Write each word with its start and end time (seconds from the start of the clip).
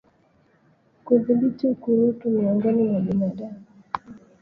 Kudhibiti 1.05 1.63
ukurutu 1.73 2.23
miongoni 2.35 2.81
mwa 2.89 2.99
binadamu 3.05 3.61